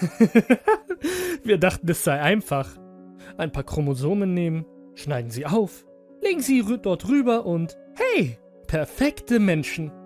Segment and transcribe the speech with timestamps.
[1.42, 2.78] Wir dachten, es sei einfach.
[3.36, 5.86] Ein paar Chromosomen nehmen, schneiden sie auf,
[6.22, 9.92] legen sie dort rüber und hey, perfekte Menschen.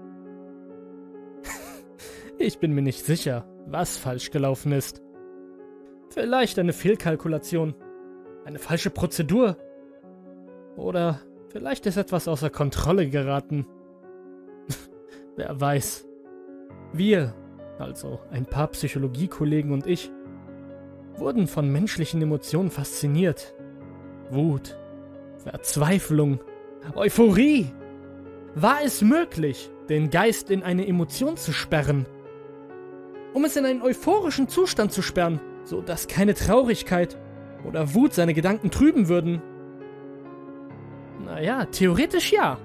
[2.37, 5.01] Ich bin mir nicht sicher, was falsch gelaufen ist.
[6.11, 7.77] Vielleicht eine Fehlkalkulation,
[8.45, 9.57] eine falsche Prozedur
[10.77, 11.21] oder
[11.51, 13.67] vielleicht ist etwas außer Kontrolle geraten.
[15.37, 16.07] Wer weiß.
[16.93, 17.35] Wir,
[17.79, 20.11] also ein paar Psychologiekollegen und ich,
[21.17, 23.55] wurden von menschlichen Emotionen fasziniert.
[24.31, 24.77] Wut,
[25.39, 26.41] Verzweiflung,
[26.95, 27.71] Euphorie.
[28.55, 32.07] War es möglich, den Geist in eine Emotion zu sperren?
[33.33, 37.19] Um es in einen euphorischen Zustand zu sperren, so dass keine Traurigkeit
[37.65, 39.43] oder Wut seine Gedanken trüben würden?
[41.25, 42.59] Naja, theoretisch ja.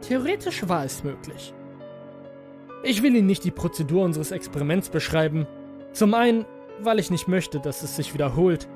[0.00, 1.52] Theoretisch war es möglich.
[2.82, 5.46] Ich will Ihnen nicht die Prozedur unseres Experiments beschreiben.
[5.92, 6.46] Zum einen,
[6.80, 8.68] weil ich nicht möchte, dass es sich wiederholt.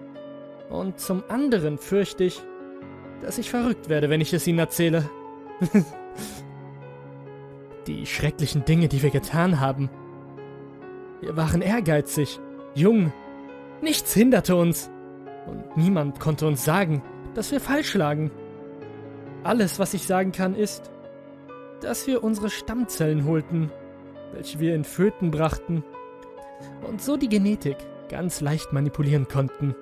[0.68, 2.42] Und zum anderen fürchte ich,
[3.22, 5.08] dass ich verrückt werde, wenn ich es Ihnen erzähle.
[7.86, 9.90] die schrecklichen Dinge, die wir getan haben.
[11.20, 12.40] Wir waren ehrgeizig,
[12.74, 13.12] jung.
[13.80, 14.90] Nichts hinderte uns.
[15.46, 17.02] Und niemand konnte uns sagen,
[17.34, 18.30] dass wir falsch lagen.
[19.42, 20.90] Alles, was ich sagen kann, ist,
[21.80, 23.70] dass wir unsere Stammzellen holten,
[24.34, 25.84] welche wir in Föten brachten
[26.86, 27.76] und so die Genetik
[28.08, 29.74] ganz leicht manipulieren konnten.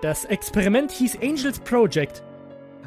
[0.00, 2.22] Das Experiment hieß Angels Project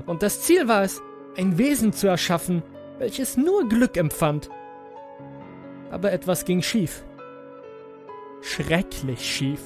[0.06, 1.02] und das Ziel war es,
[1.38, 2.64] ein Wesen zu erschaffen,
[3.00, 4.50] welches nur Glück empfand.
[5.92, 7.04] Aber etwas ging schief.
[8.42, 9.62] Schrecklich schief.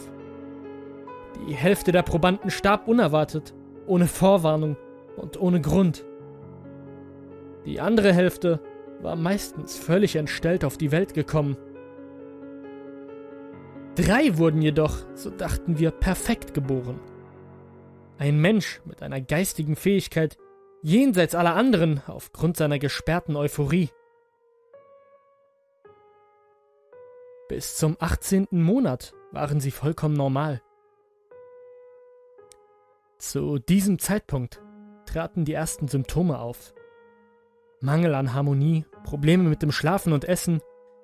[1.48, 3.54] Die Hälfte der Probanden starb unerwartet,
[3.86, 4.78] ohne Vorwarnung
[5.16, 6.04] und ohne Grund.
[7.66, 8.60] Die andere Hälfte
[9.06, 11.56] war meistens völlig entstellt auf die Welt gekommen.
[13.96, 17.00] Drei wurden jedoch, so dachten wir, perfekt geboren.
[18.18, 20.38] Ein Mensch mit einer geistigen Fähigkeit
[20.82, 23.90] jenseits aller anderen aufgrund seiner gesperrten Euphorie.
[27.48, 28.48] Bis zum 18.
[28.52, 30.62] Monat waren sie vollkommen normal.
[33.20, 34.62] Zu diesem Zeitpunkt
[35.06, 36.74] traten die ersten Symptome auf.
[37.86, 40.60] Mangel an Harmonie, Probleme mit dem Schlafen und Essen,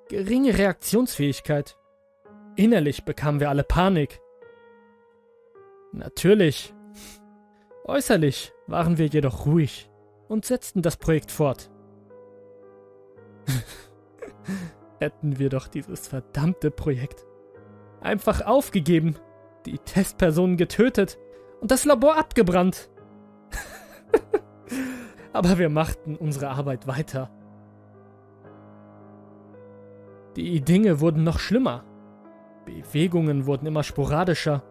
[0.10, 1.78] geringe Reaktionsfähigkeit.
[2.56, 4.20] Innerlich bekamen wir alle Panik.
[5.94, 6.74] Natürlich.
[7.86, 9.90] Äußerlich waren wir jedoch ruhig
[10.28, 11.70] und setzten das Projekt fort.
[15.00, 17.26] Hätten wir doch dieses verdammte Projekt
[18.02, 19.16] einfach aufgegeben,
[19.66, 21.18] die Testpersonen getötet
[21.60, 22.90] und das Labor abgebrannt.
[25.34, 27.30] Aber wir machten unsere Arbeit weiter.
[30.36, 31.84] Die Dinge wurden noch schlimmer.
[32.66, 34.64] Bewegungen wurden immer sporadischer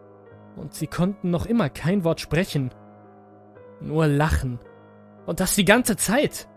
[0.56, 2.70] und sie konnten noch immer kein Wort sprechen.
[3.80, 4.58] Nur lachen.
[5.26, 6.48] Und das die ganze Zeit.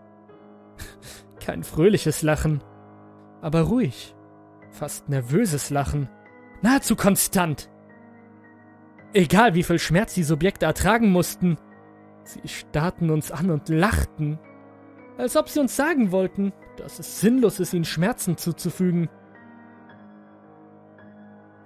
[1.40, 2.62] Kein fröhliches Lachen,
[3.42, 4.14] aber ruhig,
[4.70, 6.08] fast nervöses Lachen,
[6.62, 7.70] nahezu konstant.
[9.12, 11.58] Egal wie viel Schmerz die Subjekte ertragen mussten,
[12.24, 14.38] sie starrten uns an und lachten,
[15.18, 19.08] als ob sie uns sagen wollten, dass es sinnlos ist, ihnen Schmerzen zuzufügen.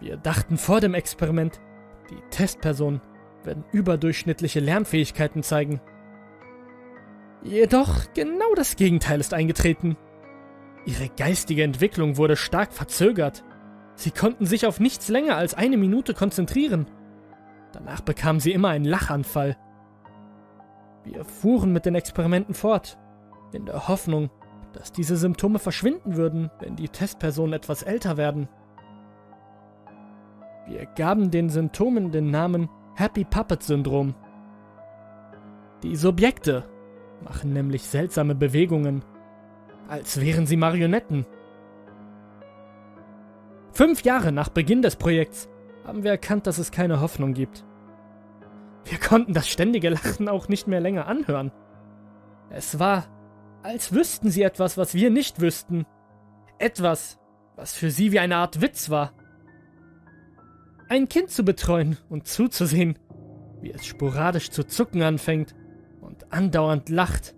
[0.00, 1.60] Wir dachten vor dem Experiment,
[2.10, 3.00] die Testpersonen
[3.44, 5.80] werden überdurchschnittliche Lernfähigkeiten zeigen.
[7.42, 9.96] Jedoch genau das Gegenteil ist eingetreten.
[10.84, 13.44] Ihre geistige Entwicklung wurde stark verzögert.
[13.94, 16.86] Sie konnten sich auf nichts länger als eine Minute konzentrieren.
[17.72, 19.56] Danach bekamen sie immer einen Lachanfall.
[21.10, 22.98] Wir fuhren mit den Experimenten fort,
[23.52, 24.28] in der Hoffnung,
[24.74, 28.46] dass diese Symptome verschwinden würden, wenn die Testpersonen etwas älter werden.
[30.66, 34.14] Wir gaben den Symptomen den Namen Happy Puppet Syndrom.
[35.82, 36.64] Die Subjekte
[37.24, 39.02] machen nämlich seltsame Bewegungen,
[39.88, 41.24] als wären sie Marionetten.
[43.72, 45.48] Fünf Jahre nach Beginn des Projekts
[45.86, 47.64] haben wir erkannt, dass es keine Hoffnung gibt.
[48.88, 51.52] Wir konnten das ständige Lachen auch nicht mehr länger anhören.
[52.50, 53.06] Es war,
[53.62, 55.84] als wüssten sie etwas, was wir nicht wüssten.
[56.58, 57.18] Etwas,
[57.56, 59.12] was für sie wie eine Art Witz war.
[60.88, 62.98] Ein Kind zu betreuen und zuzusehen,
[63.60, 65.54] wie es sporadisch zu zucken anfängt
[66.00, 67.34] und andauernd lacht.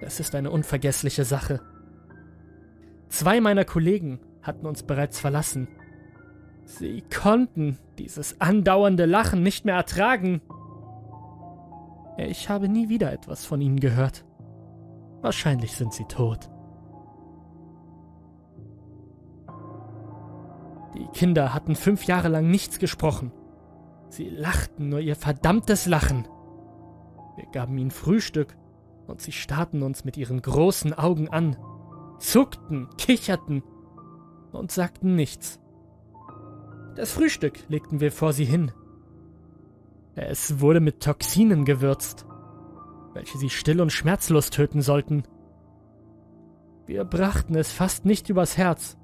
[0.00, 1.60] Das ist eine unvergessliche Sache.
[3.08, 5.68] Zwei meiner Kollegen hatten uns bereits verlassen.
[6.64, 10.40] Sie konnten dieses andauernde Lachen nicht mehr ertragen.
[12.16, 14.24] Ich habe nie wieder etwas von ihnen gehört.
[15.20, 16.50] Wahrscheinlich sind sie tot.
[20.94, 23.32] Die Kinder hatten fünf Jahre lang nichts gesprochen.
[24.08, 26.28] Sie lachten nur ihr verdammtes Lachen.
[27.36, 28.56] Wir gaben ihnen Frühstück
[29.06, 31.56] und sie starrten uns mit ihren großen Augen an,
[32.20, 33.64] zuckten, kicherten
[34.52, 35.60] und sagten nichts.
[36.94, 38.72] Das Frühstück legten wir vor sie hin.
[40.14, 42.24] Es wurde mit Toxinen gewürzt,
[43.14, 45.24] welche sie still und schmerzlos töten sollten.
[46.86, 48.96] Wir brachten es fast nicht übers Herz,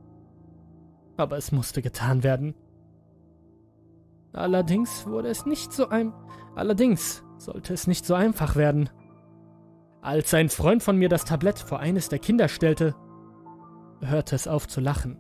[1.17, 2.55] aber es musste getan werden.
[4.33, 6.13] Allerdings wurde es nicht so ein.
[6.55, 8.89] Allerdings sollte es nicht so einfach werden.
[10.03, 12.95] Als ein Freund von mir das Tablett vor eines der Kinder stellte,
[14.01, 15.19] hörte es auf zu lachen.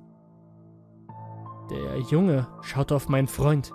[1.71, 3.73] Der Junge schaute auf meinen Freund.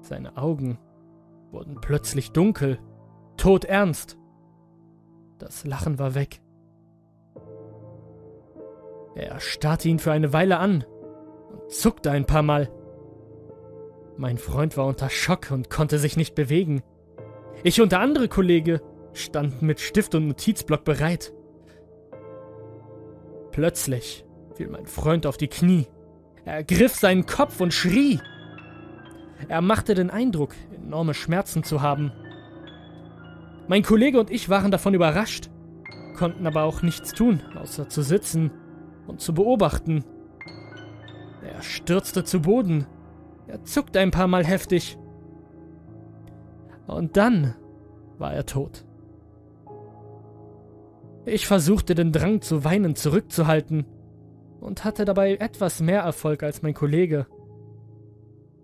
[0.00, 0.78] Seine Augen
[1.50, 2.78] wurden plötzlich dunkel,
[3.36, 4.16] todernst.
[5.38, 6.40] Das Lachen war weg.
[9.16, 10.84] Er starrte ihn für eine Weile an
[11.50, 12.70] und zuckte ein paar Mal.
[14.16, 16.82] Mein Freund war unter Schock und konnte sich nicht bewegen.
[17.64, 18.80] Ich und der andere Kollege
[19.12, 21.32] standen mit Stift und Notizblock bereit.
[23.50, 24.24] Plötzlich
[24.54, 25.86] fiel mein Freund auf die Knie.
[26.44, 28.20] Er ergriff seinen Kopf und schrie.
[29.48, 32.12] Er machte den Eindruck, enorme Schmerzen zu haben.
[33.66, 35.50] Mein Kollege und ich waren davon überrascht,
[36.16, 38.50] konnten aber auch nichts tun, außer zu sitzen
[39.06, 40.04] und zu beobachten.
[41.42, 42.86] Er stürzte zu Boden.
[43.46, 44.98] Er zuckte ein paar Mal heftig.
[46.86, 47.54] Und dann
[48.18, 48.84] war er tot.
[51.24, 53.86] Ich versuchte den Drang zu weinen zurückzuhalten
[54.64, 57.26] und hatte dabei etwas mehr Erfolg als mein Kollege.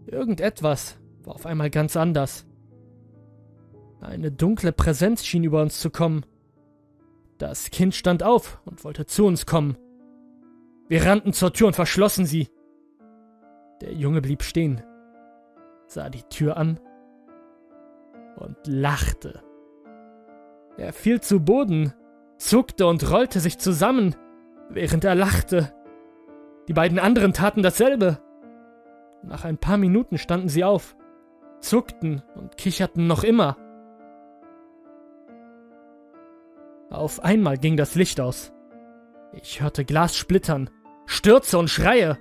[0.07, 2.47] Irgendetwas war auf einmal ganz anders.
[4.01, 6.25] Eine dunkle Präsenz schien über uns zu kommen.
[7.37, 9.77] Das Kind stand auf und wollte zu uns kommen.
[10.89, 12.49] Wir rannten zur Tür und verschlossen sie.
[13.83, 14.83] Der Junge blieb stehen,
[15.87, 16.81] sah die Tür an
[18.37, 19.43] und lachte.
[20.79, 21.93] Er fiel zu Boden,
[22.39, 24.17] zuckte und rollte sich zusammen,
[24.71, 25.75] während er lachte.
[26.69, 28.19] Die beiden anderen taten dasselbe.
[29.23, 30.97] Nach ein paar Minuten standen sie auf,
[31.61, 33.57] zuckten und kicherten noch immer.
[36.91, 38.53] Auf einmal ging das Licht aus.
[39.33, 40.71] Ich hörte Glas splittern,
[41.07, 42.19] Stürze und Schreie.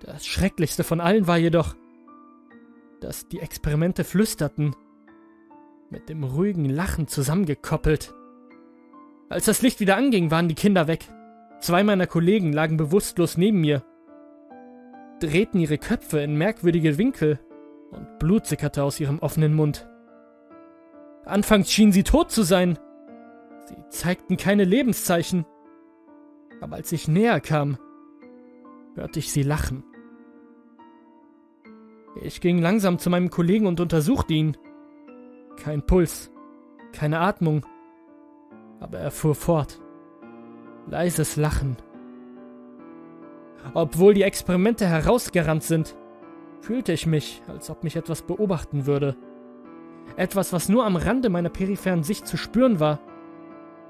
[0.00, 1.74] Das Schrecklichste von allen war jedoch,
[3.00, 4.74] dass die Experimente flüsterten,
[5.90, 8.14] mit dem ruhigen Lachen zusammengekoppelt.
[9.28, 11.06] Als das Licht wieder anging, waren die Kinder weg.
[11.60, 13.82] Zwei meiner Kollegen lagen bewusstlos neben mir,
[15.20, 17.40] drehten ihre Köpfe in merkwürdige Winkel
[17.90, 19.88] und Blut sickerte aus ihrem offenen Mund.
[21.24, 22.78] Anfangs schienen sie tot zu sein.
[23.66, 25.46] Sie zeigten keine Lebenszeichen.
[26.60, 27.78] Aber als ich näher kam,
[28.94, 29.84] hörte ich sie lachen.
[32.22, 34.56] Ich ging langsam zu meinem Kollegen und untersuchte ihn.
[35.56, 36.30] Kein Puls,
[36.92, 37.66] keine Atmung,
[38.80, 39.80] aber er fuhr fort.
[40.86, 41.76] Leises Lachen.
[43.72, 45.96] Obwohl die Experimente herausgerannt sind,
[46.60, 49.16] fühlte ich mich, als ob mich etwas beobachten würde.
[50.16, 53.00] Etwas, was nur am Rande meiner peripheren Sicht zu spüren war,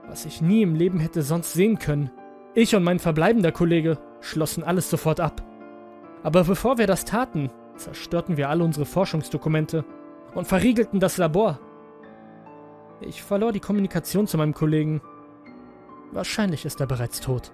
[0.06, 2.10] was ich nie im Leben hätte sonst sehen können.
[2.54, 5.42] Ich und mein verbleibender Kollege schlossen alles sofort ab.
[6.22, 9.84] Aber bevor wir das taten, zerstörten wir alle unsere Forschungsdokumente
[10.34, 11.58] und verriegelten das Labor.
[13.00, 15.00] Ich verlor die Kommunikation zu meinem Kollegen.
[16.14, 17.52] Wahrscheinlich ist er bereits tot.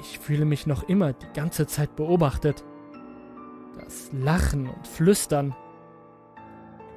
[0.00, 2.64] Ich fühle mich noch immer die ganze Zeit beobachtet.
[3.80, 5.56] Das Lachen und Flüstern.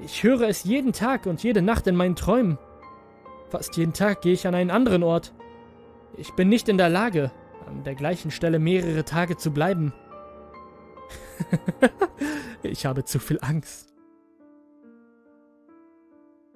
[0.02, 2.58] Ich höre es jeden Tag und jede Nacht in meinen Träumen.
[3.48, 5.34] Fast jeden Tag gehe ich an einen anderen Ort.
[6.18, 7.32] Ich bin nicht in der Lage,
[7.66, 9.94] an der gleichen Stelle mehrere Tage zu bleiben.
[12.64, 13.94] ich habe zu viel Angst.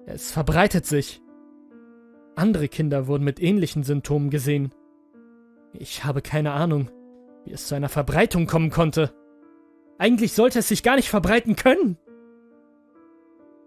[0.04, 1.23] Es verbreitet sich.
[2.36, 4.74] Andere Kinder wurden mit ähnlichen Symptomen gesehen.
[5.72, 6.90] Ich habe keine Ahnung,
[7.44, 9.12] wie es zu einer Verbreitung kommen konnte.
[9.98, 11.98] Eigentlich sollte es sich gar nicht verbreiten können.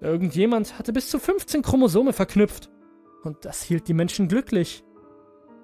[0.01, 2.69] Irgendjemand hatte bis zu 15 Chromosome verknüpft.
[3.23, 4.83] Und das hielt die Menschen glücklich.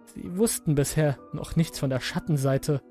[0.05, 2.81] Sie wussten bisher noch nichts von der Schattenseite.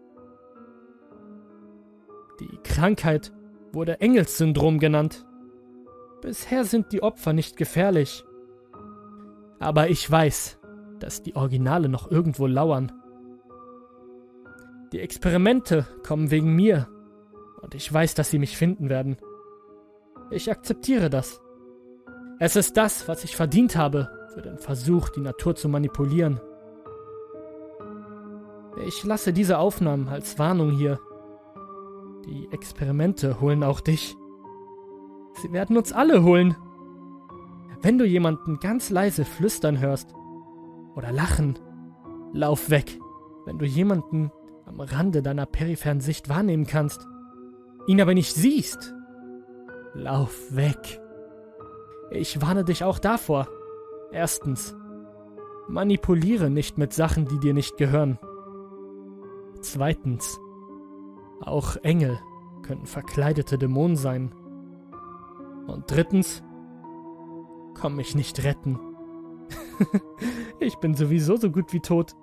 [2.41, 3.33] Die Krankheit
[3.73, 5.27] wurde Engelssyndrom genannt.
[6.21, 8.25] Bisher sind die Opfer nicht gefährlich.
[9.63, 10.59] Aber ich weiß,
[10.99, 12.91] dass die Originale noch irgendwo lauern.
[14.93, 16.89] Die Experimente kommen wegen mir.
[17.63, 19.17] Und ich weiß, dass sie mich finden werden.
[20.31, 21.41] Ich akzeptiere das.
[22.41, 26.41] Es ist das, was ich verdient habe für den Versuch, die Natur zu manipulieren.
[28.85, 30.99] Ich lasse diese Aufnahmen als Warnung hier,
[32.27, 34.17] Die Experimente holen auch dich.
[35.41, 36.57] Sie werden uns alle holen.
[37.83, 40.15] Wenn du jemanden ganz leise flüstern hörst
[40.95, 41.59] oder lachen,
[42.33, 42.99] lauf weg.
[43.45, 44.31] Wenn du jemanden
[44.67, 47.09] am Rande deiner peripheren Sicht wahrnehmen kannst,
[47.89, 48.95] ihn aber nicht siehst,
[49.95, 51.01] lauf weg.
[52.13, 53.49] Ich warne dich auch davor.
[54.13, 54.77] Erstens,
[55.69, 58.19] manipuliere nicht mit Sachen, die dir nicht gehören.
[59.61, 60.39] Zweitens,
[61.41, 62.21] auch Engel
[62.63, 64.33] könnten verkleidete Dämonen sein.
[65.67, 66.45] Und drittens,
[67.75, 68.79] komm mich nicht retten.
[70.61, 72.15] ich bin sowieso so gut wie tot.